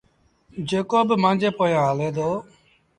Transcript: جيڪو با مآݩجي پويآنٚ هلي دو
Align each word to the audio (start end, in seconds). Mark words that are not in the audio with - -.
جيڪو 0.67 0.99
با 1.07 1.15
مآݩجي 1.23 1.49
پويآنٚ 1.57 1.87
هلي 1.91 2.09
دو 2.15 2.29